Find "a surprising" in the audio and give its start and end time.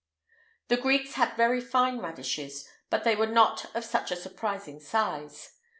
4.11-4.79